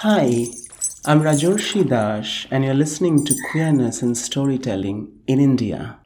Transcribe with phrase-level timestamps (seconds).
[0.00, 0.48] Hi,
[1.06, 5.98] I'm Rajorshi Dash, and you're listening to Queerness and Storytelling in India.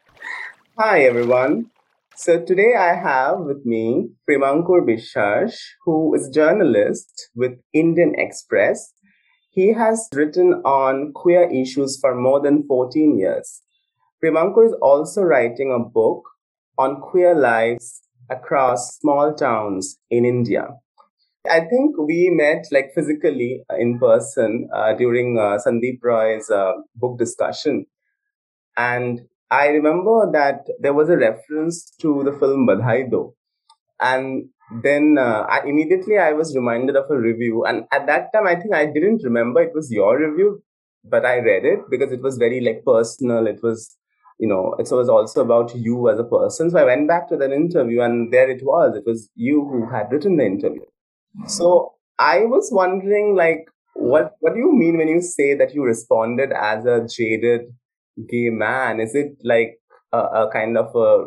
[0.78, 1.72] Hi, everyone.
[2.14, 8.92] So today I have with me Premankur Biswas, who is a journalist with Indian Express.
[9.50, 13.60] He has written on queer issues for more than 14 years.
[14.22, 16.22] Premankur is also writing a book
[16.78, 20.76] on queer lives across small towns in India.
[21.48, 26.72] I think we met like physically uh, in person uh, during uh, Sandeep Roy's uh,
[26.96, 27.86] book discussion.
[28.76, 33.34] And I remember that there was a reference to the film Badhai Do.
[34.00, 34.50] And
[34.82, 37.64] then uh, I, immediately I was reminded of a review.
[37.64, 40.62] And at that time, I think I didn't remember it was your review,
[41.04, 43.46] but I read it because it was very like personal.
[43.46, 43.96] It was
[44.38, 46.70] you know, it was also about you as a person.
[46.70, 48.96] So I went back to that interview and there it was.
[48.96, 50.82] It was you who had written the interview.
[51.46, 55.82] So I was wondering, like, what, what do you mean when you say that you
[55.84, 57.62] responded as a jaded
[58.28, 59.00] gay man?
[59.00, 59.78] Is it like
[60.12, 61.26] a, a kind of a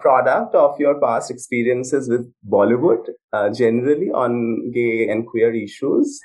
[0.00, 6.20] product of your past experiences with Bollywood uh, generally on gay and queer issues?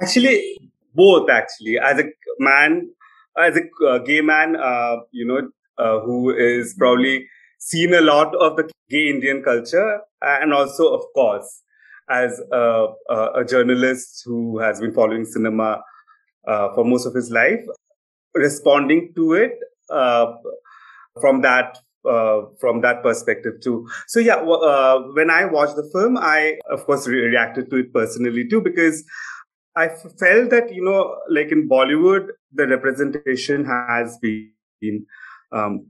[0.00, 1.78] Actually, both actually.
[1.78, 2.04] As a
[2.38, 2.90] man,
[3.38, 7.26] as a uh, gay man, uh, you know, uh, who is probably
[7.58, 11.62] seen a lot of the gay Indian culture, and also, of course,
[12.08, 12.86] as a,
[13.36, 15.82] a journalist who has been following cinema
[16.46, 17.64] uh, for most of his life,
[18.34, 19.52] responding to it
[19.90, 20.34] uh,
[21.20, 23.88] from that uh, from that perspective too.
[24.06, 27.94] So yeah, uh, when I watched the film, I of course re- reacted to it
[27.94, 29.04] personally too because
[29.74, 35.06] I f- felt that you know, like in Bollywood, the representation has been
[35.50, 35.86] um,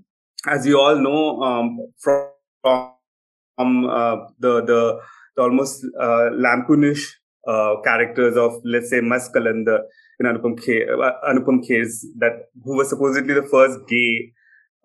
[0.46, 2.28] as you all know, um, from,
[2.62, 5.00] from uh, the, the,
[5.36, 7.02] the almost uh, lampoonish
[7.46, 9.80] uh, characters of, let's say, Mast Kalandar
[10.20, 11.86] in Anupam, K, uh, Anupam Kher,
[12.18, 14.32] that who was supposedly the first gay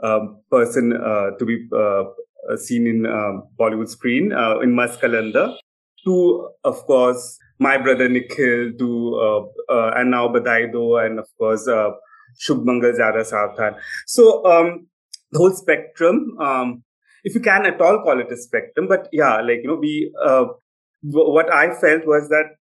[0.04, 2.04] um, person uh, to be uh,
[2.58, 4.32] seen in um, Bollywood screen
[4.64, 5.56] in Mast Kalandar,
[6.06, 11.68] to, of course, my brother Nikhil, to and now Badhai Do, and of course.
[12.40, 13.76] Shubh Mangal Zyada Savdhan.
[14.06, 14.88] So um,
[15.32, 16.84] the whole spectrum, um,
[17.24, 20.14] if you can at all call it a spectrum, but yeah, like, you know, we,
[20.24, 20.46] uh,
[21.10, 22.56] w- what I felt was that,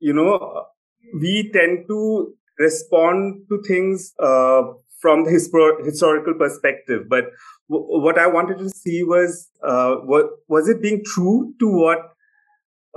[0.00, 0.64] you know,
[1.20, 4.62] we tend to respond to things uh,
[5.00, 7.04] from the histor- historical perspective.
[7.08, 7.24] But
[7.70, 11.98] w- what I wanted to see was, uh, what, was it being true to what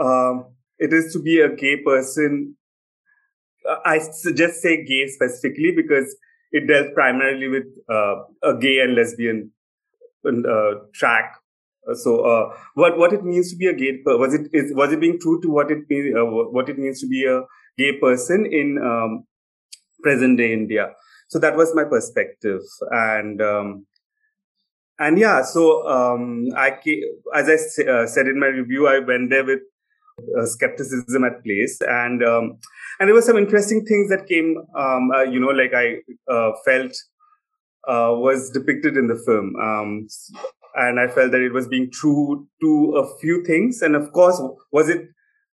[0.02, 0.46] um,
[0.80, 2.56] it is to be a gay person
[3.86, 4.00] I
[4.36, 6.16] just say gay specifically because
[6.52, 9.59] it dealt primarily with uh, a gay and lesbian uh,
[10.94, 11.36] track.
[11.94, 15.00] So, uh, what what it means to be a gay was it is was it
[15.00, 15.80] being true to what it
[16.16, 17.42] uh, what it means to be a
[17.78, 19.26] gay person in um,
[20.04, 20.92] present day India?
[21.30, 23.88] So that was my perspective, and um,
[25.00, 25.42] and yeah.
[25.42, 26.78] So um, I
[27.34, 29.62] as I uh, said in my review, I went there with
[30.38, 32.58] uh, skepticism at place and um,
[33.00, 35.96] and there were some interesting things that came um, uh, you know like i
[36.32, 36.92] uh, felt
[37.94, 40.08] uh, was depicted in the film um,
[40.76, 42.74] and i felt that it was being true to
[43.04, 44.42] a few things and of course
[44.72, 45.08] was it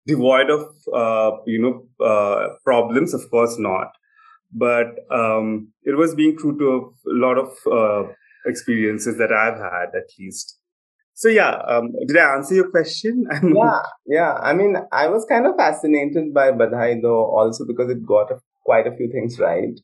[0.06, 0.62] devoid of
[0.94, 3.92] uh, you know uh, problems of course not
[4.52, 8.14] but um, it was being true to a lot of
[8.46, 10.60] experiences that i've had at least
[11.18, 13.26] so yeah, um, did I answer your question?
[13.56, 14.34] yeah, yeah.
[14.34, 18.42] I mean, I was kind of fascinated by Badhai Do also because it got a,
[18.66, 19.80] quite a few things right.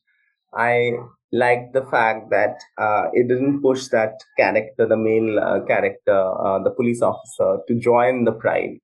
[0.54, 0.92] I
[1.32, 6.60] liked the fact that uh, it didn't push that character, the male uh, character, uh,
[6.64, 8.78] the police officer, to join the pride.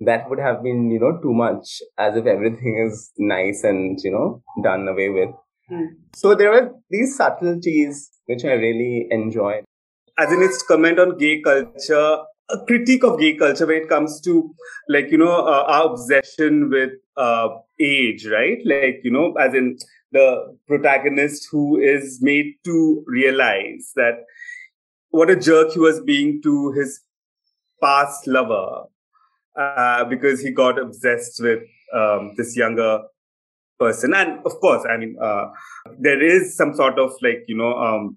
[0.00, 4.12] That would have been, you know, too much, as if everything is nice and you
[4.12, 5.30] know done away with.
[5.70, 5.88] Mm.
[6.14, 9.64] So there were these subtleties which I really enjoyed
[10.18, 12.18] as in its comment on gay culture,
[12.50, 14.52] a critique of gay culture when it comes to
[14.88, 17.48] like you know uh, our obsession with uh,
[17.80, 18.58] age, right?
[18.64, 19.76] Like you know, as in
[20.12, 24.24] the protagonist who is made to realize that
[25.10, 27.00] what a jerk he was being to his
[27.82, 28.84] past lover
[29.58, 31.62] uh, because he got obsessed with
[31.94, 33.02] um, this younger
[33.78, 35.46] person and of course i mean uh,
[35.98, 38.16] there is some sort of like you know um,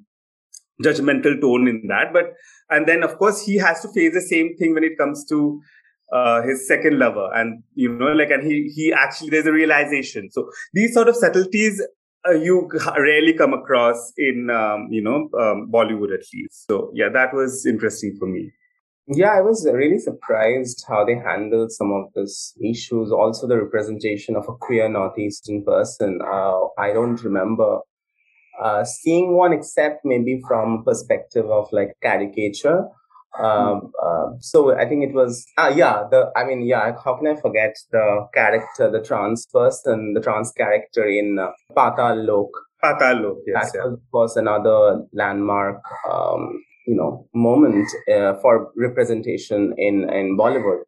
[0.82, 2.14] judgmental tone in that.
[2.14, 2.34] But
[2.70, 5.62] and then of course he has to face the same thing when it comes to
[6.12, 10.30] uh, his second lover, and you know, like, and he he actually there's a realization.
[10.32, 11.82] So these sort of subtleties
[12.28, 16.68] uh, you rarely come across in um, you know um, Bollywood at least.
[16.68, 18.52] So yeah, that was interesting for me.
[19.08, 23.12] Yeah, I was really surprised how they handled some of these issues.
[23.12, 26.20] Also, the representation of a queer Northeastern person.
[26.22, 27.80] Uh, I don't remember
[28.62, 32.86] uh, seeing one except maybe from perspective of like caricature.
[33.40, 37.28] Um, uh, so I think it was, uh, yeah, the, I mean, yeah, how can
[37.28, 42.50] I forget the character, the trans person, the trans character in uh, Patal Lok.
[42.84, 43.72] Patal Lok, yes.
[43.72, 43.96] That yeah.
[44.12, 45.82] was, another landmark,
[46.12, 50.82] um, you know, moment uh, for representation in, in Bollywood.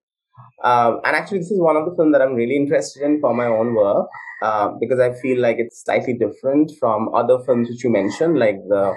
[0.64, 3.34] Um, and actually, this is one of the films that I'm really interested in for
[3.34, 4.08] my own work
[4.42, 8.58] uh, because I feel like it's slightly different from other films which you mentioned, like
[8.68, 8.94] the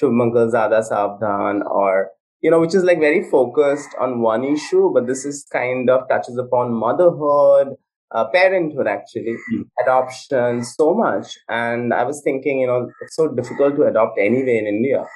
[0.00, 2.10] Shubh Zada Savdhan or
[2.44, 6.06] you know, which is like very focused on one issue, but this is kind of
[6.10, 7.68] touches upon motherhood,
[8.14, 9.62] uh, parenthood, actually, mm.
[9.82, 11.38] adoption, so much.
[11.48, 15.06] And I was thinking, you know, it's so difficult to adopt anyway in India,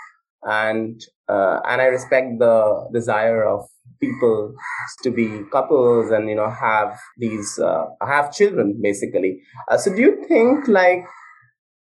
[0.42, 0.98] and
[1.28, 3.68] uh, and I respect the desire of
[4.00, 4.54] people
[5.02, 9.42] to be couples and you know have these uh, have children basically.
[9.70, 11.04] Uh, so do you think like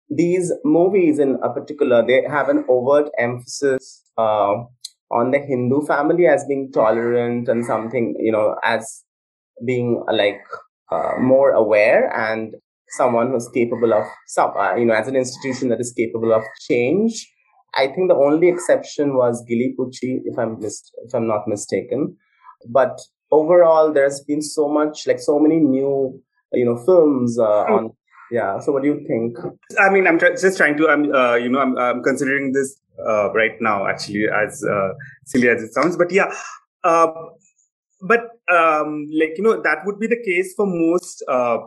[0.09, 4.53] these movies in a particular they have an overt emphasis uh,
[5.11, 9.03] on the Hindu family as being tolerant and something, you know, as
[9.65, 10.41] being like
[10.91, 12.55] uh, more aware and
[12.89, 16.43] someone who's capable of, some, uh, you know, as an institution that is capable of
[16.69, 17.27] change.
[17.75, 22.15] I think the only exception was Geeli Pucchi, if I'm mis- if I'm not mistaken.
[22.67, 22.99] But
[23.31, 26.19] overall, there's been so much, like so many new,
[26.53, 27.91] you know, films uh, on.
[28.31, 28.59] Yeah.
[28.59, 29.37] So, what do you think?
[29.79, 30.89] I mean, I'm just trying to.
[30.89, 34.89] I'm, uh, you know, I'm, I'm considering this uh, right now, actually, as uh,
[35.25, 35.97] silly as it sounds.
[35.97, 36.33] But yeah,
[36.83, 37.07] uh,
[38.01, 38.21] but
[38.53, 41.57] um, like you know, that would be the case for most uh,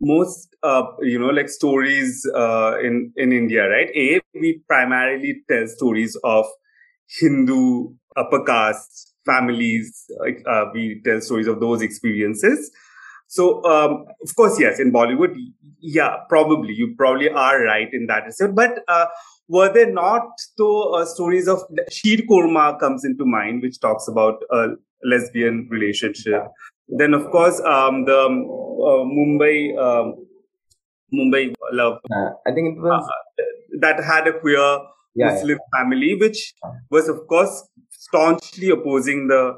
[0.00, 3.88] most uh, you know like stories uh, in in India, right?
[3.94, 6.46] A we primarily tell stories of
[7.20, 10.06] Hindu upper caste families.
[10.74, 12.70] We tell stories of those experiences.
[13.34, 15.34] So, um, of course, yes, in Bollywood,
[15.80, 18.54] yeah, probably you probably are right in that respect.
[18.54, 19.06] But uh,
[19.48, 20.22] were there not
[20.56, 21.58] though uh, stories of
[21.90, 24.68] Sheer Korma comes into mind, which talks about a
[25.02, 26.44] lesbian relationship?
[26.86, 30.14] Then, of course, um, the um, uh, Mumbai um,
[31.12, 31.98] Mumbai Love.
[32.12, 33.44] Uh, I think it was uh,
[33.80, 34.78] that had a queer
[35.16, 35.80] yeah, Muslim yeah.
[35.80, 36.54] family, which
[36.88, 39.56] was, of course, staunchly opposing the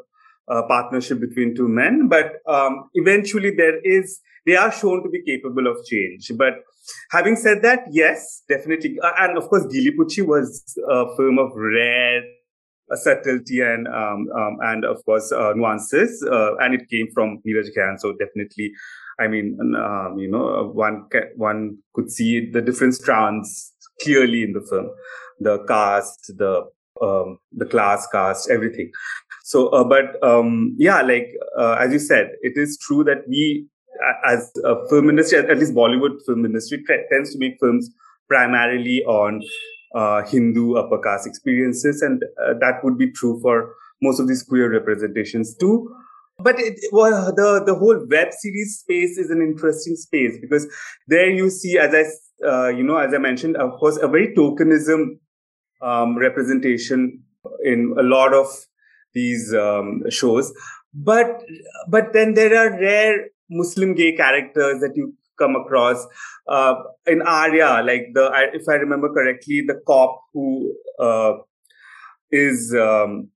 [0.48, 2.08] uh, partnership between two men.
[2.08, 6.30] But um, eventually, there is they are shown to be capable of change.
[6.36, 6.54] But
[7.10, 11.50] having said that, yes, definitely, uh, and of course, Geeli Pucchi was a film of
[11.54, 12.22] rare
[12.90, 17.42] uh, subtlety and um, um, and of course uh, nuances, uh, and it came from
[17.46, 18.72] Neeraj Khan, so definitely.
[19.18, 23.72] I mean, um, you know, one ca- one could see the different strands
[24.02, 24.90] clearly in the film,
[25.40, 26.64] the cast, the
[27.02, 28.90] um, the class, caste, everything.
[29.46, 33.68] So, uh, but um, yeah, like uh, as you said, it is true that we,
[34.26, 36.82] as a film industry, at least Bollywood film industry,
[37.12, 37.88] tends to make films
[38.26, 39.40] primarily on
[39.94, 43.72] uh, Hindu upper caste experiences, and uh, that would be true for
[44.02, 45.94] most of these queer representations too.
[46.40, 50.66] But it, well, the the whole web series space is an interesting space because
[51.06, 52.04] there you see, as I
[52.44, 55.20] uh, you know, as I mentioned, of course, a very tokenism
[55.82, 57.22] um, representation
[57.62, 58.48] in a lot of
[59.16, 60.52] these um, shows.
[60.94, 61.42] But
[61.88, 63.16] but then there are rare
[63.50, 66.06] Muslim gay characters that you come across
[66.48, 66.74] uh,
[67.06, 71.32] in Aarya, like the if I remember correctly, the cop who uh,
[72.30, 73.28] is um,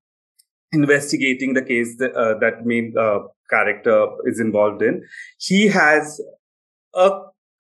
[0.73, 5.03] investigating the case that, uh, that main uh, character is involved in.
[5.39, 6.21] He has
[6.95, 7.11] a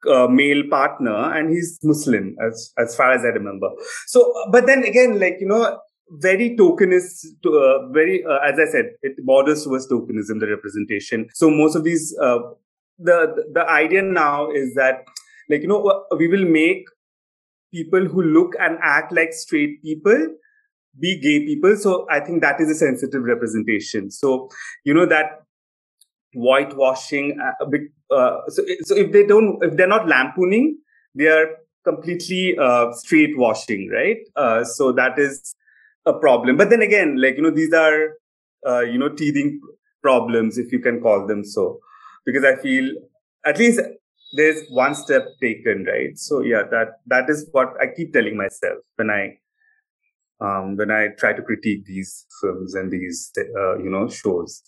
[0.08, 3.68] uh, male partner and he's Muslim as as far as I remember.
[4.06, 5.78] So, but then again, like you know,
[6.10, 11.28] very tokenist, to, uh, very uh, as I said, it borders towards tokenism, the representation.
[11.34, 12.38] So most of these, uh,
[12.98, 15.06] the the idea now is that
[15.48, 16.84] like you know we will make
[17.72, 20.34] people who look and act like straight people
[20.98, 21.76] be gay people.
[21.76, 24.10] So I think that is a sensitive representation.
[24.10, 24.50] So
[24.84, 25.42] you know that
[26.34, 27.38] whitewashing.
[27.40, 30.78] Uh, uh, so, so if they don't, if they're not lampooning,
[31.14, 34.18] they are completely uh, straight washing, right?
[34.36, 35.54] Uh, so that is
[36.06, 36.56] a problem.
[36.56, 38.16] But then again, like you know, these are
[38.66, 39.60] uh, you know teething
[40.02, 41.78] problems, if you can call them so,
[42.24, 42.90] because I feel
[43.44, 43.80] at least
[44.32, 46.16] there's one step taken, right?
[46.16, 49.38] So yeah, that that is what I keep telling myself when I
[50.40, 54.62] um, when I try to critique these films and these uh, you know shows.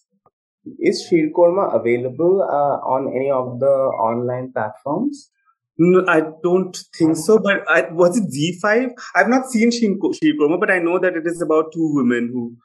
[0.79, 5.31] Is Sheer Korma available uh, on any of the online platforms?
[5.79, 7.39] No, I don't think so.
[7.39, 8.91] But I, was it ZEE5?
[9.15, 12.57] I've not seen Korma, but I know that it is about two women who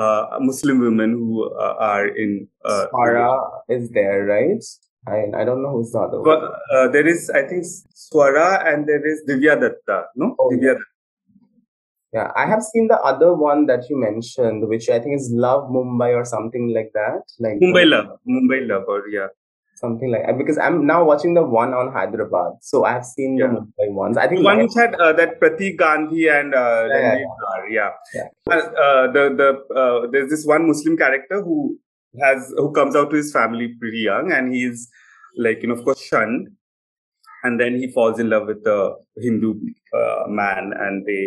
[0.00, 2.48] uh, Muslim women who uh, are in.
[2.64, 3.38] Uh, Swara
[3.68, 4.64] is there, right?
[5.06, 6.52] I, I don't know who's the other but, one.
[6.72, 10.06] uh, there is, I think, Swara and there is Divya Datta.
[10.14, 10.74] No, Oh, Divya.
[10.74, 10.84] Datta.
[12.14, 15.70] Yeah, I have seen the other one that you mentioned, which I think is Love
[15.70, 17.22] Mumbai or something like that.
[17.40, 19.28] Like Mumbai Love, Mumbai Love, or yeah.
[19.82, 20.38] Something like that.
[20.38, 23.48] because I'm now watching the one on Hyderabad, so I have seen Yeah.
[23.48, 24.16] the Mumbai ones.
[24.16, 27.90] I think one my- which had uh, that Pratik Gandhi and uh, Yeah, yeah, yeah.
[28.14, 28.56] Yeah.
[28.86, 29.48] Uh, the the
[29.82, 31.58] uh, there's this one Muslim character who
[32.22, 34.88] has who comes out to his family pretty young, and he's
[35.36, 36.48] like you know of course shunned,
[37.44, 38.80] and then he falls in love with a
[39.28, 39.54] Hindu
[40.00, 41.22] uh, man, and they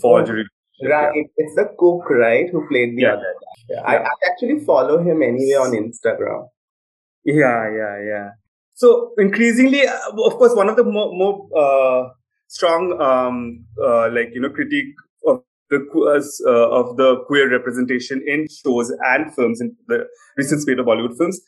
[0.00, 0.90] forge relationship.
[0.94, 3.12] right, it's the cook, right, who played the Yeah.
[3.14, 3.34] other.
[3.68, 3.80] Yeah.
[3.92, 6.48] I, I actually follow him anyway on Instagram.
[7.24, 8.28] Yeah, yeah, yeah.
[8.74, 12.08] So increasingly, uh, of course, one of the more, more uh,
[12.48, 14.94] strong, um, uh, like you know, critique
[15.26, 15.78] of the
[16.46, 21.16] uh, of the queer representation in shows and films in the recent spate of Bollywood
[21.18, 21.40] films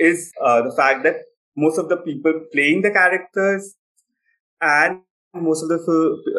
[0.00, 1.16] is uh, the fact that
[1.56, 3.74] most of the people playing the characters
[4.60, 5.00] and
[5.34, 5.78] most of the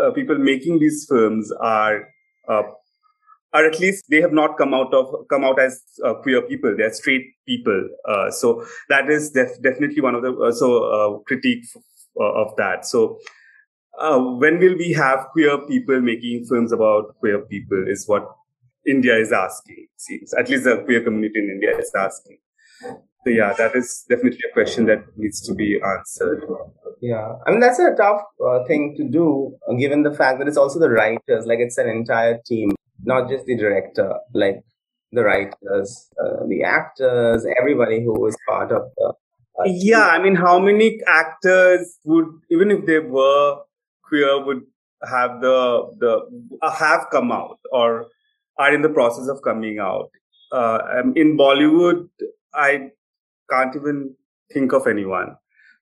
[0.04, 2.06] uh, people making these films are
[3.54, 6.76] or at least they have not come out of come out as uh, queer people.
[6.78, 11.20] They're straight people uh, so that is def- definitely one of the uh, so uh,
[11.20, 11.82] critique f-
[12.20, 12.86] uh, of that.
[12.86, 13.20] So
[14.00, 18.28] uh, when will we have queer people making films about queer people is what
[18.88, 20.34] india is asking seems.
[20.34, 22.38] At least the queer community in india is asking.
[22.84, 26.44] So yeah that is definitely a question that needs to be answered.
[27.02, 28.22] Yeah, I mean that's a tough
[28.68, 31.46] thing to do, given the fact that it's also the writers.
[31.46, 32.72] Like it's an entire team,
[33.04, 34.14] not just the director.
[34.34, 34.64] Like
[35.12, 39.14] the writers, uh, the actors, everybody who is part of the.
[39.60, 43.58] uh, yeah i mean how many actors would even if they were
[44.08, 44.62] queer would
[45.14, 45.58] have the
[46.04, 46.14] the
[46.62, 48.08] uh, have come out or
[48.58, 50.10] are in the process of coming out
[50.52, 52.08] uh, um, in bollywood
[52.54, 52.90] i
[53.52, 54.16] can't even
[54.54, 55.36] think of anyone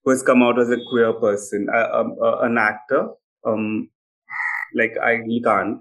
[0.03, 3.07] who has come out as a queer person uh, um, uh, an actor
[3.45, 3.89] um
[4.75, 5.79] like i can't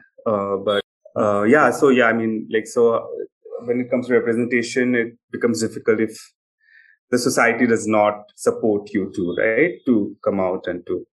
[0.69, 0.83] but
[1.16, 3.02] uh, yeah so yeah i mean like so uh,
[3.66, 6.16] when it comes to representation it becomes difficult if
[7.11, 11.06] the society does not support you to right to come out and to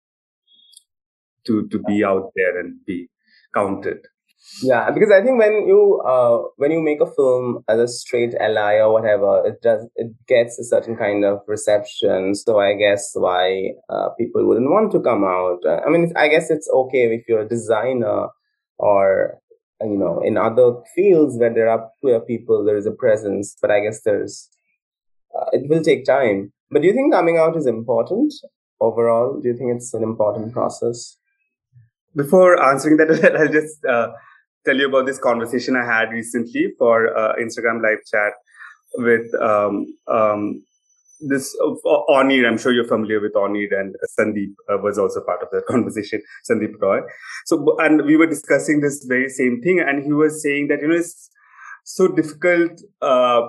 [1.45, 3.09] to to be out there and be
[3.53, 3.99] counted
[4.61, 8.33] Yeah, because I think when you uh, when you make a film as a straight
[8.47, 12.35] ally or whatever, it does it gets a certain kind of reception.
[12.35, 15.59] So I guess why uh, people wouldn't want to come out.
[15.65, 18.27] Uh, I mean, I guess it's okay if you're a designer
[18.77, 19.39] or
[19.91, 23.55] you know in other fields where there are queer people, there is a presence.
[23.61, 24.49] But I guess there's
[25.35, 26.53] uh, it will take time.
[26.71, 28.33] But do you think coming out is important
[28.79, 29.39] overall?
[29.39, 31.17] Do you think it's an important process?
[32.15, 34.09] before answering that i'll just uh,
[34.65, 38.33] tell you about this conversation i had recently for uh, instagram live chat
[38.95, 40.63] with um, um,
[41.27, 41.69] this uh,
[42.09, 45.65] Onir, I'm sure you're familiar with Onir and Sandeep uh, was also part of that
[45.67, 46.99] conversation, Sandeep Roy.
[47.45, 50.87] So, and we were discussing this very same thing, and he was saying that, you
[50.87, 51.29] know, it's
[51.83, 53.41] so difficult uh,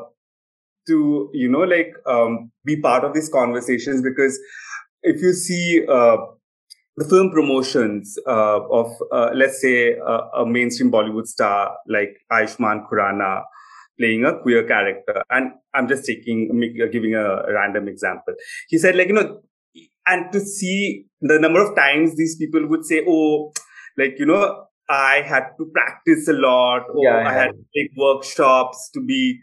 [0.87, 4.39] to, you know, like um, be part of these conversations because
[5.03, 6.17] if you see uh,
[6.97, 12.89] the film promotions uh, of, uh, let's say, uh, a mainstream Bollywood star like Ayushmann
[12.89, 13.43] Khurrana,
[13.99, 15.23] playing a queer character.
[15.31, 16.51] And I'm just taking,
[16.83, 18.35] uh, giving a random example.
[18.69, 19.41] He said, like, you know,
[20.07, 23.53] and to see the number of times these people would say, oh,
[23.97, 27.91] like, you know, I had to practice a lot, or Yeah, I had to take
[27.97, 29.41] workshops to be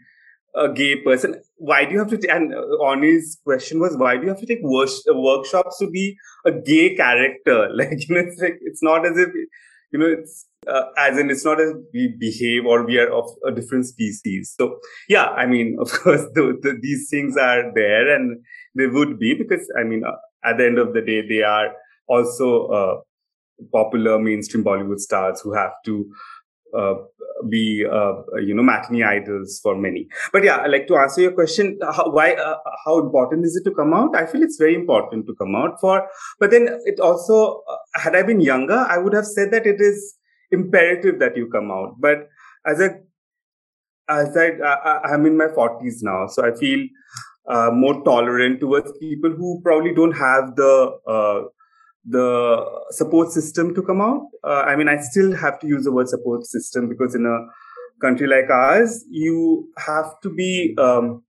[0.54, 1.40] a gay person.
[1.56, 2.18] Why do you have to?
[2.18, 5.78] T- and uh, Onir's question was, why do you have to take wor- uh, workshops
[5.78, 6.16] to be
[6.46, 7.68] a gay character?
[7.74, 9.30] Like, you know, it's like it's not as if
[9.92, 13.28] you know, it's uh, as in it's not as we behave or we are of
[13.46, 14.54] a different species.
[14.58, 18.42] So yeah, I mean, of course, the, the, these things are there and
[18.74, 21.72] they would be because I mean, uh, at the end of the day, they are
[22.08, 23.00] also uh,
[23.72, 26.10] popular mainstream Bollywood stars who have to
[26.76, 26.94] uh,
[27.48, 30.08] be uh, you know matinee idols for many.
[30.32, 33.68] But yeah, I like to answer your question, how, why uh, how important is it
[33.68, 34.16] to come out?
[34.16, 36.06] I feel it's very important to come out for.
[36.38, 39.80] But then it also, uh, had I been younger, I would have said that it
[39.80, 40.16] is
[40.50, 41.96] imperative that you come out.
[41.98, 42.28] But
[42.66, 42.90] as a
[44.08, 46.86] as I, I I'm in my forties now, so I feel
[47.48, 51.48] uh, more tolerant towards people who probably don't have the uh,
[52.04, 54.26] the support system to come out.
[54.44, 57.46] Uh, I mean, I still have to use the word support system because in a
[58.00, 61.22] country like ours, you have to be um,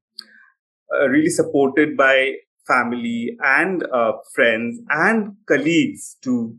[0.93, 2.33] uh, really supported by
[2.67, 6.55] family and uh, friends and colleagues to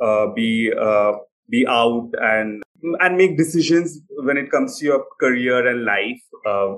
[0.00, 1.12] uh, be uh,
[1.48, 2.62] be out and
[3.00, 6.74] and make decisions when it comes to your career and life, uh,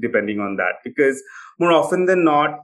[0.00, 0.76] depending on that.
[0.82, 1.22] Because
[1.58, 2.60] more often than not,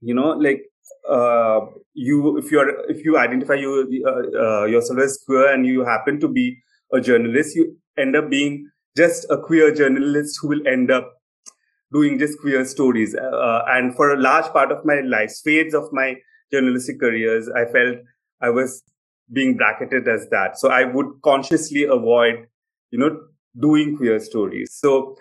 [0.00, 0.62] you know, like
[1.08, 1.60] uh,
[1.94, 6.20] you if you're if you identify you uh, uh, yourself as queer and you happen
[6.20, 6.58] to be
[6.92, 11.12] a journalist, you end up being just a queer journalist who will end up
[11.92, 13.14] doing just queer stories.
[13.14, 16.14] Uh, and for a large part of my life, spades of my
[16.52, 17.98] journalistic careers, I felt
[18.40, 18.82] I was
[19.32, 20.58] being bracketed as that.
[20.58, 22.46] So I would consciously avoid,
[22.90, 23.20] you know,
[23.58, 24.74] doing queer stories.
[24.74, 25.16] So,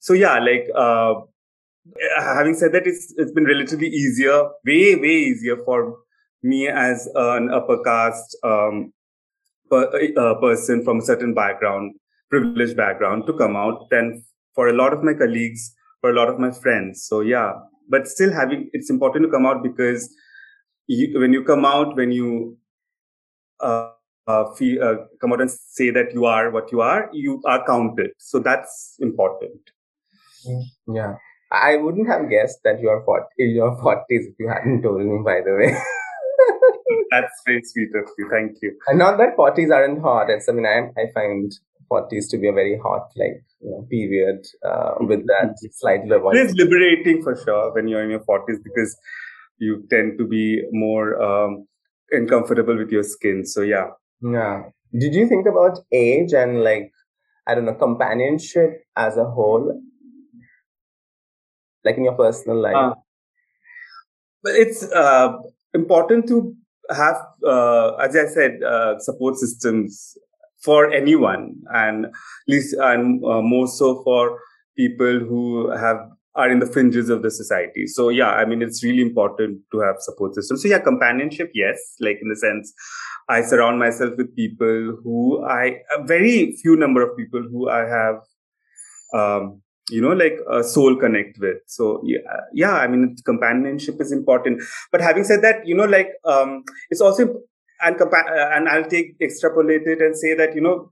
[0.00, 1.14] so yeah, like, uh,
[2.18, 5.98] having said that, it's, it's been relatively easier, way, way easier for
[6.42, 8.92] me as an upper caste, um,
[9.68, 11.94] per, uh, person from a certain background,
[12.30, 16.28] privileged background to come out than for a lot of my colleagues, for a lot
[16.28, 17.04] of my friends.
[17.04, 17.52] So yeah,
[17.88, 20.14] but still having, it's important to come out because
[20.86, 22.56] you, when you come out, when you
[23.60, 23.90] uh,
[24.26, 28.10] uh, uh, come out and say that you are what you are, you are counted.
[28.18, 29.60] So that's important.
[30.46, 30.62] Mm,
[30.94, 31.14] yeah.
[31.52, 35.00] I wouldn't have guessed that you are 40, in your 40s if you hadn't told
[35.00, 35.76] me, by the way.
[37.10, 38.28] that's very sweet of you.
[38.30, 38.76] Thank you.
[38.86, 40.30] And not that 40s aren't hot.
[40.30, 41.52] It's, I mean, I, I find
[41.90, 45.66] 40s to be a very hot, like, you know, period uh, with that mm-hmm.
[45.72, 46.30] slight level.
[46.30, 48.96] It is liberating for sure when you're in your 40s because
[49.58, 51.66] you tend to be more um,
[52.10, 53.44] uncomfortable with your skin.
[53.44, 53.88] So yeah.
[54.22, 54.62] Yeah.
[54.98, 56.92] Did you think about age and like
[57.46, 59.80] I don't know companionship as a whole,
[61.84, 62.76] like in your personal life?
[62.76, 62.94] Uh,
[64.42, 65.32] but it's uh,
[65.74, 66.54] important to
[66.90, 70.16] have, uh, as I said, uh, support systems
[70.62, 72.06] for anyone, and
[72.48, 74.38] least and uh, more so for
[74.76, 75.98] people who have
[76.36, 77.86] are in the fringes of the society.
[77.86, 80.62] So yeah, I mean, it's really important to have support systems.
[80.62, 82.72] So yeah, companionship, yes, like in the sense,
[83.28, 87.80] I surround myself with people who I, a very few number of people who I
[87.80, 88.16] have,
[89.12, 91.58] um, you know, like a soul connect with.
[91.66, 92.18] So yeah,
[92.52, 94.62] yeah, I mean, companionship is important.
[94.92, 97.42] But having said that, you know, like, um, it's also,
[97.80, 100.90] and compa- and I'll take extrapolate it and say that, you know,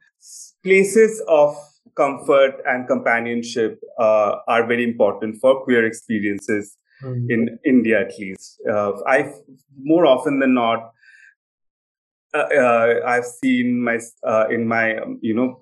[0.62, 1.56] places of
[1.96, 7.30] comfort and companionship uh, are very important for queer experiences mm-hmm.
[7.30, 8.60] in India, at least.
[8.68, 9.32] Uh, I
[9.76, 10.92] more often than not,
[12.34, 15.58] uh, uh I've seen my uh, in my um, you know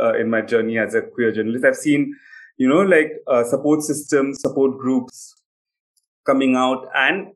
[0.00, 2.14] uh, in my journey as a queer journalist, I've seen
[2.58, 3.12] you know like
[3.48, 5.34] support systems, support groups
[6.26, 7.32] coming out and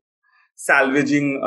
[0.56, 1.40] salvaging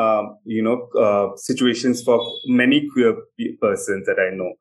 [0.45, 3.15] you know situations for many queer
[3.61, 4.53] persons that I know.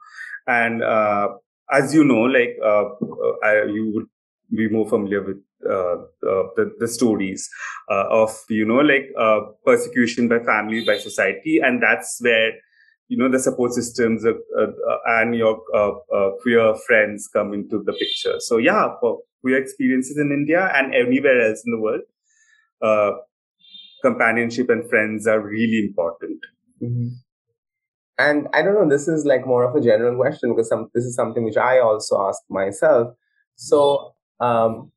[0.47, 1.29] And uh,
[1.71, 4.07] as you know, like uh, uh, I, you would
[4.57, 5.37] be more familiar with
[5.69, 7.49] uh, the, the stories
[7.89, 9.11] of you know like
[9.65, 12.53] persecution by family, by society, and that's where
[13.09, 17.93] you know the support systems uh, uh, and your uh, queer friends come into the
[17.93, 23.21] picture so yeah for queer experiences in india and anywhere else in the world
[24.03, 26.41] companionship and friends are really important
[26.83, 27.09] mm-hmm.
[28.19, 31.05] And I don't know, this is like more of a general question because some, this
[31.05, 33.15] is something which I also ask myself.
[33.55, 34.91] So, um,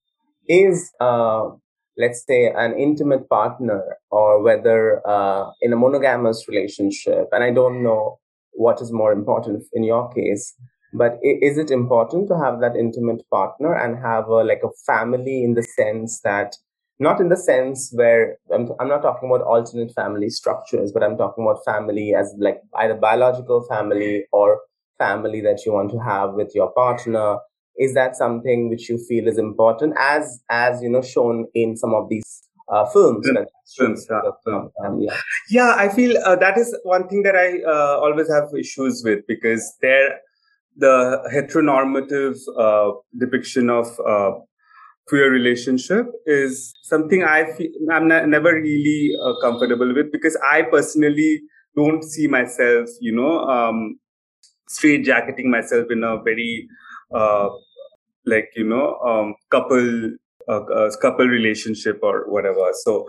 [0.47, 1.50] is, uh,
[1.97, 7.84] let's say an intimate partner or whether, uh, in a monogamous relationship, and I don't
[7.84, 8.19] know
[8.54, 10.54] what is more important in your case,
[10.93, 15.43] but is it important to have that intimate partner and have a, like a family
[15.43, 16.56] in the sense that
[16.99, 21.17] not in the sense where I'm, I'm not talking about alternate family structures, but I'm
[21.17, 24.60] talking about family as like either biological family or
[24.99, 27.38] family that you want to have with your partner.
[27.77, 31.93] Is that something which you feel is important as, as, you know, shown in some
[31.93, 33.27] of these uh, films.
[33.77, 34.62] films yeah.
[34.86, 35.17] Um, yeah.
[35.49, 39.19] yeah, I feel uh, that is one thing that I uh, always have issues with
[39.27, 40.19] because there,
[40.77, 44.31] the heteronormative uh, depiction of uh,
[45.07, 51.41] queer relationship is something I feel I'm never really uh, comfortable with because I personally
[51.75, 53.99] don't see myself, you know, um,
[54.67, 56.67] straight jacketing myself in a very,
[57.13, 57.50] uh,
[58.26, 60.12] like, you know, um, couple,
[60.47, 62.69] uh, uh, couple relationship or whatever.
[62.84, 63.08] So,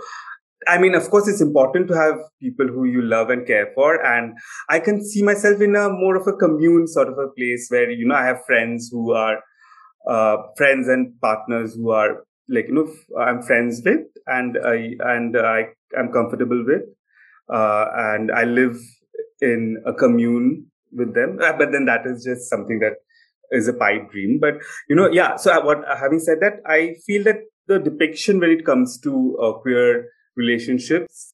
[0.68, 4.04] I mean, of course, it's important to have people who you love and care for.
[4.04, 4.34] And
[4.68, 7.90] I can see myself in a more of a commune sort of a place where,
[7.90, 9.38] you know, I have friends who are
[10.08, 15.36] uh, friends and partners who are like you know I'm friends with and I and
[15.36, 16.82] I am comfortable with,
[17.52, 18.76] uh, and I live
[19.40, 21.38] in a commune with them.
[21.42, 22.94] Uh, but then that is just something that
[23.52, 24.38] is a pipe dream.
[24.40, 24.54] But
[24.88, 25.36] you know, yeah.
[25.36, 27.36] So uh, what having said that, I feel that
[27.68, 31.32] the depiction when it comes to uh, queer relationships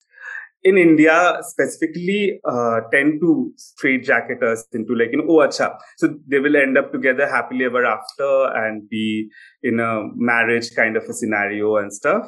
[0.63, 5.77] in India specifically uh, tend to straitjacket us into like, you know, oh, acha.
[5.97, 9.29] So they will end up together happily ever after and be
[9.63, 12.27] in a marriage kind of a scenario and stuff.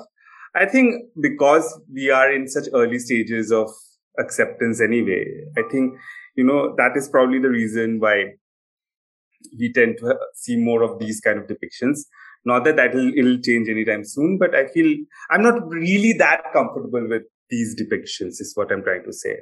[0.54, 3.70] I think because we are in such early stages of
[4.18, 5.24] acceptance anyway,
[5.56, 5.94] I think,
[6.36, 8.34] you know, that is probably the reason why
[9.58, 12.00] we tend to see more of these kind of depictions.
[12.44, 14.96] Not that that will it'll change anytime soon, but I feel
[15.30, 19.36] I'm not really that comfortable with these depictions is what I'm trying to say.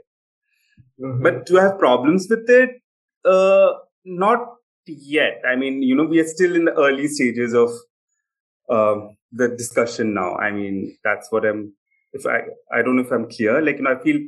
[1.00, 1.22] Mm-hmm.
[1.22, 2.70] But to have problems with it,
[3.24, 3.72] uh,
[4.04, 4.38] not
[4.86, 5.42] yet.
[5.48, 7.70] I mean, you know, we are still in the early stages of
[8.70, 10.34] um, the discussion now.
[10.36, 11.72] I mean, that's what I'm.
[12.12, 12.40] If I,
[12.74, 13.60] I don't know if I'm clear.
[13.62, 14.18] Like, you know, I feel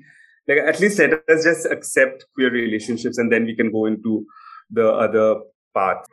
[0.47, 4.27] like at least let us just accept queer relationships, and then we can go into
[4.71, 5.41] the other
[5.75, 6.09] parts.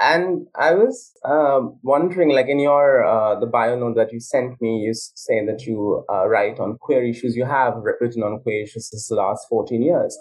[0.00, 4.60] And I was um, wondering, like in your uh, the bio note that you sent
[4.60, 7.36] me, you say that you uh, write on queer issues.
[7.36, 10.18] You have written on queer issues since the last fourteen years,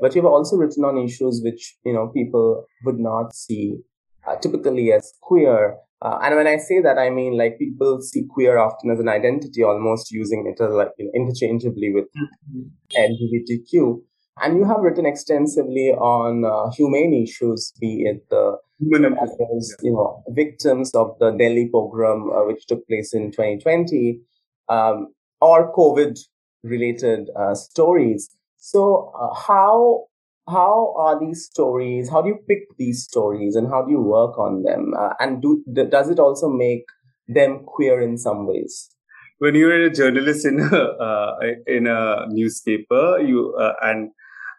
[0.00, 3.78] but you've also written on issues which you know people would not see
[4.26, 5.76] uh, typically as queer.
[6.00, 9.08] Uh, and when I say that, I mean like people see queer often as an
[9.08, 12.68] identity, almost using it as like you know, interchangeably with mm-hmm.
[12.96, 14.00] LGBTQ.
[14.42, 20.22] And you have written extensively on uh, humane issues, be it the as you know
[20.28, 24.20] victims of the Delhi pogrom, uh, which took place in 2020,
[24.68, 25.08] um,
[25.40, 28.30] or COVID-related uh, stories.
[28.58, 30.04] So, uh, how
[30.48, 32.08] how are these stories?
[32.08, 34.94] How do you pick these stories, and how do you work on them?
[34.98, 36.84] Uh, and do does it also make
[37.26, 38.90] them queer in some ways?
[39.38, 44.10] When you're a journalist in a uh, in a newspaper, you and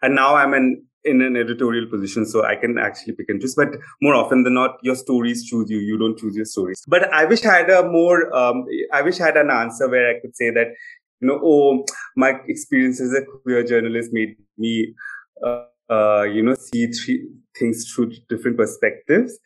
[0.02, 3.54] and now I'm in in an editorial position, so I can actually pick and choose.
[3.54, 3.68] But
[4.02, 5.78] more often than not, your stories choose you.
[5.78, 6.82] You don't choose your stories.
[6.86, 8.34] But I wish I had a more.
[8.34, 10.68] Um, I wish I had an answer where I could say that,
[11.20, 11.84] you know, oh,
[12.16, 14.94] my experience as a queer journalist made me,
[15.44, 19.38] uh, uh, you know, see three things through different perspectives.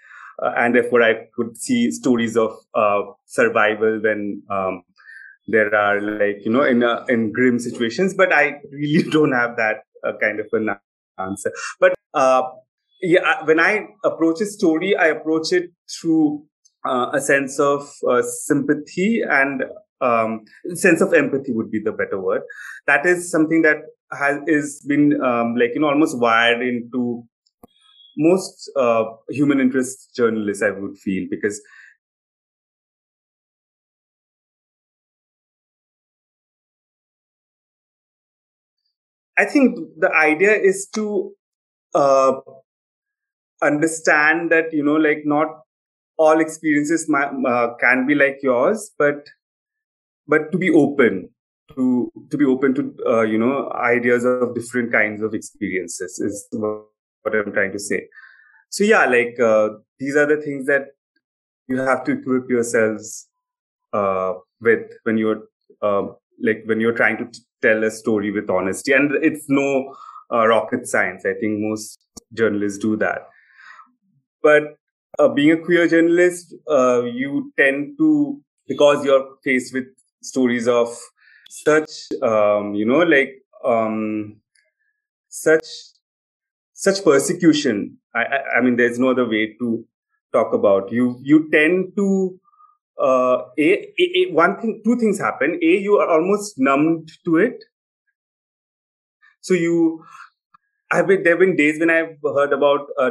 [0.42, 4.82] Uh, and therefore, I could see stories of uh, survival when um,
[5.46, 8.14] there are like you know in in grim situations.
[8.14, 10.70] But I really don't have that a kind of an
[11.18, 11.52] answer.
[11.80, 12.42] But uh,
[13.02, 16.44] yeah, when I approach a story, I approach it through
[16.86, 19.64] uh, a sense of uh, sympathy and
[20.00, 22.42] um, sense of empathy would be the better word.
[22.86, 23.78] That is something that
[24.12, 27.24] has is been um, like you know almost wired into
[28.16, 30.62] most uh, human interest journalists.
[30.62, 31.60] I would feel because
[39.38, 41.32] I think the idea is to
[41.94, 42.32] uh,
[43.62, 45.48] understand that you know, like not
[46.16, 49.26] all experiences uh, can be like yours, but
[50.26, 51.28] but to be open
[51.74, 56.46] to to be open to uh, you know ideas of different kinds of experiences is
[56.52, 58.08] what I'm trying to say.
[58.70, 60.88] So yeah, like uh, these are the things that
[61.68, 63.28] you have to equip yourselves
[63.92, 65.42] uh, with when you're
[65.82, 68.92] um, like when you're trying to tell a story with honesty.
[68.92, 69.68] And it's no
[70.32, 71.24] uh, rocket science.
[71.32, 71.98] I think most
[72.40, 73.28] journalists do that.
[74.42, 74.64] But
[75.18, 79.88] uh, being a queer journalist, uh, you tend to, because you're faced with
[80.22, 80.88] stories of
[81.48, 81.90] such,
[82.22, 83.32] um, you know, like,
[83.64, 84.36] um,
[85.28, 85.66] such,
[86.72, 87.98] such persecution.
[88.14, 89.84] I, I, I mean, there's no other way to
[90.32, 91.18] talk about you.
[91.22, 92.38] You tend to
[93.00, 95.58] uh, a, a, a, one thing, two things happen.
[95.62, 97.64] A, you are almost numbed to it.
[99.40, 100.04] So you,
[100.92, 103.10] I've been, there have been days when I've heard about uh,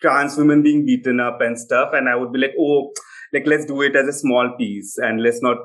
[0.00, 1.90] trans women being beaten up and stuff.
[1.92, 2.92] And I would be like, oh,
[3.32, 5.58] like, let's do it as a small piece and let's not,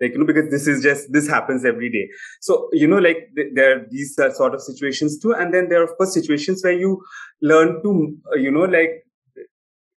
[0.00, 2.08] like, you know, because this is just, this happens every day.
[2.40, 5.32] So, you know, like th- there are these uh, sort of situations too.
[5.34, 7.02] And then there are, of course, situations where you
[7.42, 9.04] learn to, you know, like,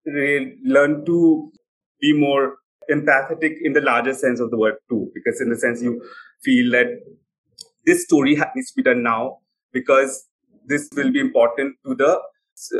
[0.06, 1.52] re- learn to
[2.00, 2.56] be more
[2.90, 6.02] empathetic in the larger sense of the word too, because in the sense you
[6.42, 6.86] feel that
[7.86, 9.38] this story needs to be done now
[9.72, 10.26] because
[10.66, 12.20] this will be important to the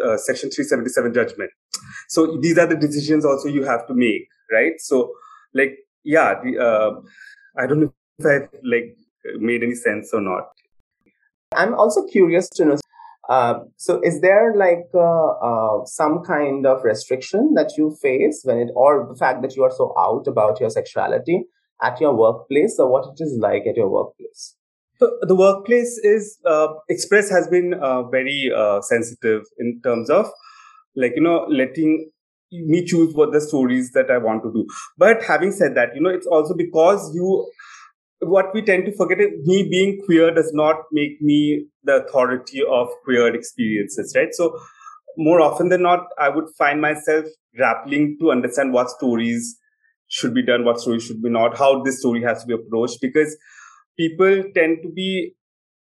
[0.04, 1.50] uh, section 377 judgment.
[2.08, 4.72] So these are the decisions also you have to make, right?
[4.78, 5.12] So
[5.54, 7.00] like, yeah, the, uh,
[7.60, 8.96] I don't know if I've like
[9.38, 10.48] made any sense or not.
[11.54, 12.78] I'm also curious to know
[13.28, 18.58] uh, so is there like uh, uh, some kind of restriction that you face when
[18.58, 21.44] it or the fact that you are so out about your sexuality
[21.80, 24.56] at your workplace or what it is like at your workplace?
[24.98, 27.74] So the workplace is uh, express has been
[28.10, 30.30] very sensitive in terms of
[30.96, 32.10] like you know letting
[32.52, 34.66] me choose what the stories that i want to do.
[34.98, 37.50] But having said that you know it's also because you
[38.22, 42.62] what we tend to forget is me being queer does not make me the authority
[42.68, 44.32] of queer experiences, right?
[44.32, 44.58] So
[45.16, 49.58] more often than not, I would find myself grappling to understand what stories
[50.08, 53.00] should be done, what stories should be not, how this story has to be approached,
[53.00, 53.36] because
[53.98, 55.34] people tend to be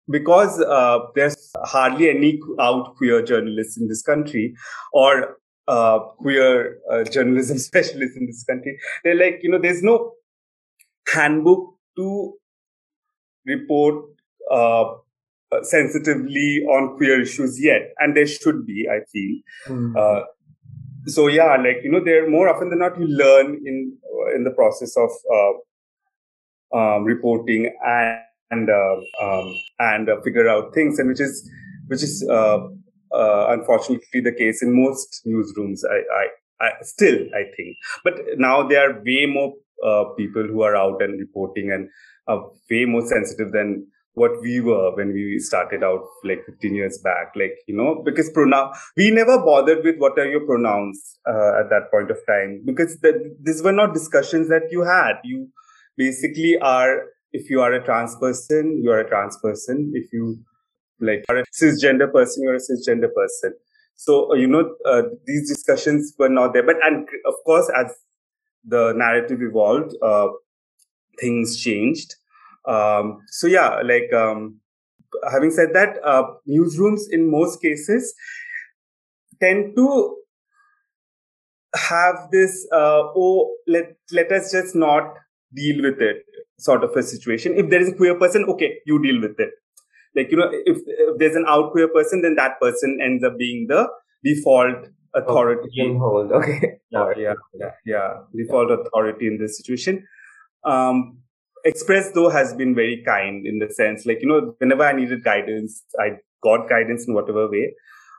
[0.10, 4.56] because uh, there's hardly any out queer journalists in this country
[4.94, 8.78] or uh, queer uh, journalism specialists in this country.
[9.04, 10.14] They're like, you know, there's no
[11.14, 12.34] handbook to
[13.46, 14.06] report
[14.52, 14.86] uh,
[15.64, 19.38] sensitively on queer issues yet, and there should be, I feel.
[19.68, 20.26] Mm.
[21.06, 23.98] so yeah, like you know, there more often than not you learn in
[24.36, 30.74] in the process of uh, um, reporting and and uh, um, and uh, figure out
[30.74, 31.50] things, and which is
[31.88, 32.68] which is uh,
[33.12, 35.82] unfortunately the case in most newsrooms.
[35.90, 39.54] I, I, I, still I think, but now they are way more
[40.18, 41.90] people who are out and reporting and
[42.28, 46.98] are way more sensitive than what we were when we started out like 15 years
[47.04, 51.60] back like you know because pronoun we never bothered with what are your pronouns uh,
[51.60, 55.48] at that point of time because the, these were not discussions that you had you
[55.98, 59.92] basically are if you are a trans person, you are a trans person.
[59.94, 60.40] If you
[61.00, 63.54] like are a cisgender person, you're a cisgender person.
[63.96, 66.64] So, uh, you know, uh, these discussions were not there.
[66.64, 67.94] But, and of course, as
[68.68, 70.28] the narrative evolved, uh,
[71.20, 72.16] things changed.
[72.68, 74.60] Um, so yeah, like, um,
[75.32, 78.14] having said that, uh, newsrooms in most cases
[79.42, 80.18] tend to
[81.76, 85.14] have this, uh, oh, let, let us just not
[85.56, 86.24] deal with it
[86.60, 87.54] sort of a situation.
[87.56, 89.52] If there is a queer person, okay, you deal with it.
[90.16, 93.38] Like, you know, if, if there's an out queer person, then that person ends up
[93.38, 93.88] being the
[94.24, 95.98] default authority.
[96.02, 96.80] Oh, okay.
[96.90, 98.14] Yeah, yeah, yeah, yeah.
[98.36, 100.06] Default authority in this situation.
[100.64, 101.20] Um,
[101.66, 105.24] Express though has been very kind in the sense, like, you know, whenever I needed
[105.24, 107.74] guidance, I got guidance in whatever way.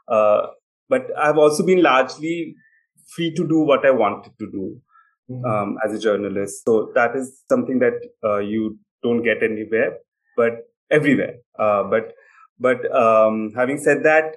[0.06, 0.48] Uh,
[0.88, 2.56] but I've also been largely
[3.14, 4.80] free to do what I wanted to do
[5.30, 5.44] mm-hmm.
[5.44, 6.64] um, as a journalist.
[6.64, 9.98] So that is something that uh, you don't get anywhere,
[10.36, 11.36] but everywhere.
[11.58, 12.14] Uh, but
[12.60, 14.36] but um, having said that,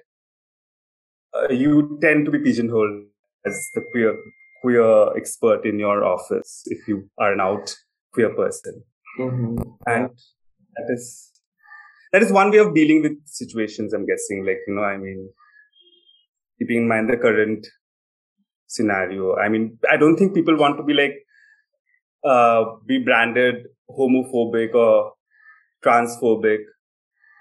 [1.35, 3.03] uh, you tend to be pigeonholed
[3.45, 4.15] as the queer
[4.61, 7.75] queer expert in your office if you are an out
[8.13, 8.83] queer person,
[9.19, 9.55] mm-hmm.
[9.87, 10.09] and
[10.75, 11.31] that is
[12.11, 13.93] that is one way of dealing with situations.
[13.93, 15.29] I'm guessing, like you know, I mean,
[16.59, 17.65] keeping in mind the current
[18.67, 19.35] scenario.
[19.35, 21.15] I mean, I don't think people want to be like,
[22.23, 25.13] uh, be branded homophobic or
[25.85, 26.59] transphobic.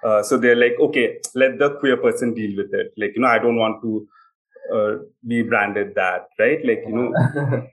[0.04, 2.92] Uh, so they're like, okay, let the queer person deal with it.
[2.96, 4.06] Like, you know, I don't want to
[4.74, 4.94] uh,
[5.26, 6.58] be branded that, right?
[6.64, 7.12] Like, you know.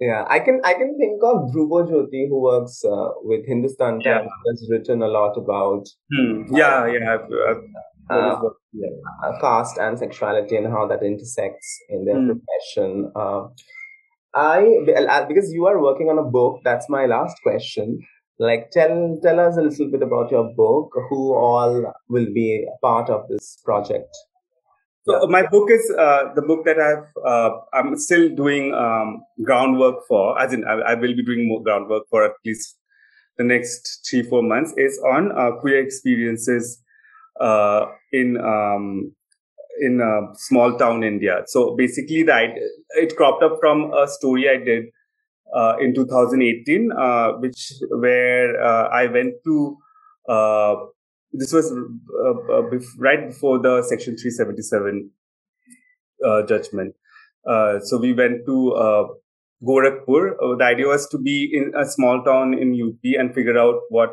[0.00, 4.30] yeah, I can I can think of Dhrubo Jyoti who works uh, with Hindustan Times.
[4.46, 5.84] Has written a lot about.
[6.12, 6.54] Hmm.
[6.54, 7.14] Yeah, yeah.
[7.14, 7.62] I've, I've
[8.10, 8.36] uh,
[9.24, 12.32] uh, caste and sexuality and how that intersects in their mm.
[12.32, 13.12] profession.
[13.14, 13.48] Uh,
[14.34, 16.60] I because you are working on a book.
[16.64, 18.00] That's my last question.
[18.38, 20.90] Like, tell tell us a little bit about your book.
[21.10, 24.08] Who all will be part of this project?
[25.04, 25.26] So yeah.
[25.28, 30.40] my book is uh, the book that I've uh, I'm still doing um, groundwork for.
[30.40, 32.78] As in, I, I, will be doing more groundwork for at least
[33.36, 34.72] the next three four months.
[34.76, 36.80] Is on uh, queer experiences
[37.40, 39.12] uh, in um,
[39.80, 41.42] in uh, small town India.
[41.46, 42.50] So basically, that
[42.90, 44.84] it cropped up from a story I did
[45.54, 49.76] uh, in 2018, uh, which where uh, I went to.
[50.28, 50.74] Uh,
[51.32, 51.72] this was
[52.98, 55.10] right before the Section 377
[56.46, 56.94] judgment.
[57.84, 59.16] so we went to
[59.64, 60.58] Gorakhpur.
[60.58, 64.10] the idea was to be in a small town in UP and figure out what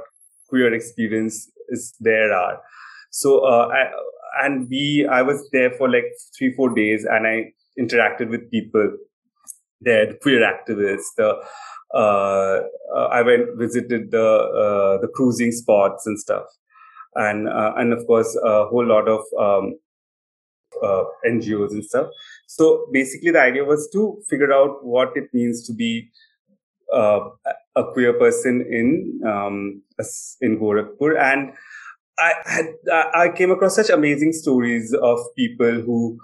[0.47, 2.61] queer experience is there are.
[3.11, 3.91] So, uh, I,
[4.45, 6.05] and we, I was there for like
[6.37, 8.97] three, four days and I interacted with people
[9.81, 11.35] the queer activists, the,
[11.93, 12.61] uh,
[12.95, 16.45] uh, I went, visited the, uh, the cruising spots and stuff.
[17.15, 19.75] And, uh, and of course, a whole lot of, um,
[20.83, 22.07] uh, NGOs and stuff.
[22.47, 26.09] So basically the idea was to figure out what it means to be
[26.93, 27.19] uh,
[27.75, 29.81] a queer person in um,
[30.41, 31.53] in Gorakhpur and
[32.17, 32.65] I had
[33.13, 36.19] I came across such amazing stories of people who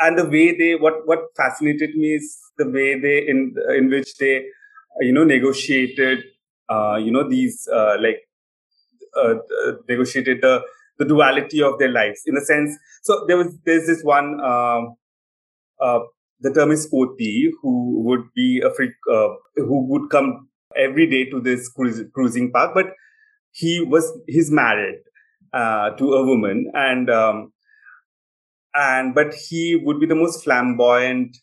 [0.00, 4.16] and the way they what what fascinated me is the way they in in which
[4.16, 4.44] they
[5.00, 6.24] you know negotiated
[6.68, 8.20] uh, you know these uh, like
[9.16, 9.34] uh,
[9.88, 10.62] negotiated the
[10.98, 12.22] the duality of their lives.
[12.26, 14.96] In a sense so there was there's this one um,
[15.80, 16.00] uh,
[16.40, 21.28] the term is koti who would be a freak uh, who would come every day
[21.30, 22.86] to this cruise, cruising park, but
[23.50, 25.00] he was he's married
[25.52, 27.52] uh, to a woman, and um,
[28.74, 31.36] and but he would be the most flamboyant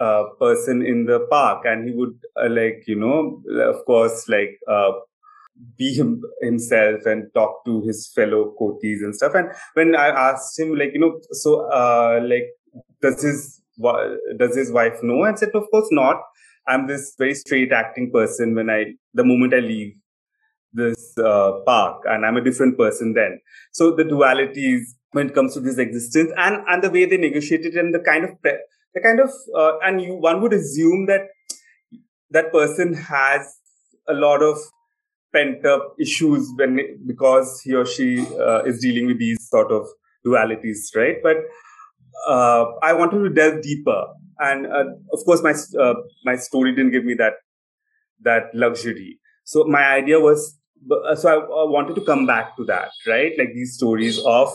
[0.00, 4.58] uh, person in the park, and he would uh, like you know, of course, like
[4.68, 4.92] uh,
[5.76, 9.34] be him, himself and talk to his fellow kotis and stuff.
[9.34, 12.48] And when I asked him, like, you know, so, uh, like,
[13.00, 13.60] does his,
[14.38, 15.24] does his wife know?
[15.24, 16.16] And said, of course not.
[16.66, 19.94] I'm this very straight acting person when I, the moment I leave
[20.74, 23.40] this uh, park and I'm a different person then.
[23.72, 24.82] So the dualities
[25.12, 28.24] when it comes to this existence and, and the way they negotiated and the kind
[28.24, 31.28] of, the kind of, uh, and you, one would assume that
[32.30, 33.58] that person has
[34.08, 34.58] a lot of
[35.32, 39.86] pent up issues when because he or she uh, is dealing with these sort of
[40.26, 41.16] dualities, right?
[41.22, 41.36] But
[42.28, 44.06] uh, I wanted to delve deeper,
[44.38, 47.34] and uh, of course, my uh, my story didn't give me that
[48.22, 49.18] that luxury.
[49.44, 50.58] So my idea was,
[51.16, 53.32] so I, I wanted to come back to that, right?
[53.38, 54.48] Like these stories of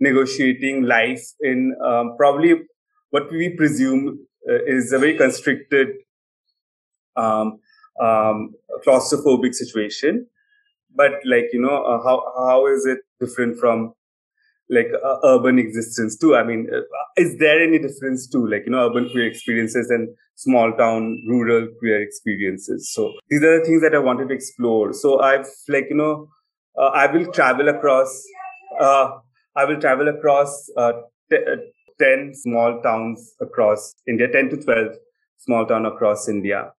[0.00, 2.62] negotiating life in um, probably
[3.10, 5.88] what we presume uh, is a very constricted
[7.16, 7.60] um,
[8.00, 8.54] um,
[8.86, 10.26] claustrophobic situation.
[10.94, 13.94] But like, you know, uh, how, how is it different from
[14.72, 16.34] like uh, urban existence too?
[16.34, 16.80] I mean, uh,
[17.16, 18.46] is there any difference too?
[18.46, 22.90] Like, you know, urban queer experiences and small town rural queer experiences.
[22.92, 24.92] So these are the things that I wanted to explore.
[24.92, 26.28] So I've like, you know,
[26.78, 28.24] uh, I will travel across,
[28.80, 29.10] uh,
[29.54, 30.92] I will travel across, uh,
[31.30, 31.36] t-
[32.00, 34.96] 10 small towns across India, 10 to 12
[35.38, 36.72] small town across India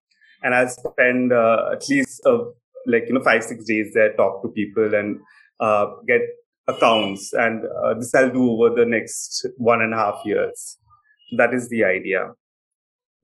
[0.43, 2.39] and I'll spend uh, at least uh,
[2.85, 5.19] like you know five six days there, talk to people and
[5.59, 6.21] uh, get
[6.67, 10.77] accounts, and uh, this I'll do over the next one and a half years.
[11.37, 12.31] That is the idea.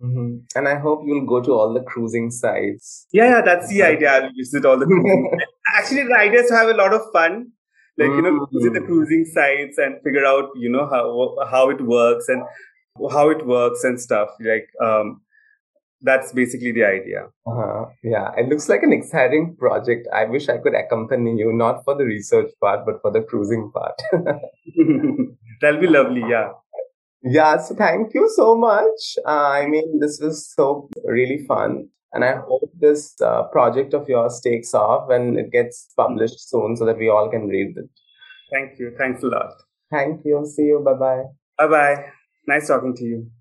[0.02, 0.38] Mm-hmm.
[0.56, 3.06] And I hope you'll go to all the cruising sites.
[3.12, 4.12] Yeah, yeah, that's the idea.
[4.12, 5.40] I'll visit all the cruising.
[5.78, 7.52] Actually, the idea is to have a lot of fun.
[7.98, 8.88] Like, you know, visit the mm-hmm.
[8.88, 12.44] cruising sites and figure out, you know, how, how it works and
[13.12, 14.30] how it works and stuff.
[14.40, 15.22] Like, um,
[16.02, 17.28] that's basically the idea.
[17.46, 17.86] Uh-huh.
[18.04, 20.08] Yeah, it looks like an exciting project.
[20.14, 23.72] I wish I could accompany you, not for the research part, but for the cruising
[23.74, 24.02] part.
[25.62, 26.24] That'll be lovely.
[26.30, 26.52] Yeah.
[27.24, 27.58] Yeah.
[27.58, 29.18] So thank you so much.
[29.26, 31.90] Uh, I mean, this was so really fun.
[32.12, 36.76] And I hope this uh, project of yours takes off and it gets published soon
[36.76, 37.90] so that we all can read it.
[38.52, 38.96] Thank you.
[38.98, 39.54] Thanks a lot.
[39.92, 40.44] Thank you.
[40.46, 40.82] See you.
[40.84, 41.24] Bye bye.
[41.58, 42.06] Bye bye.
[42.48, 43.32] Nice talking to you.